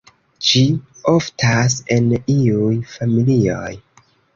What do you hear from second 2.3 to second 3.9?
iuj familioj.